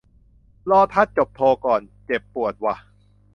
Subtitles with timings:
[0.71, 2.75] รอทัดจบโทก่อน เจ็บปวดว่ะ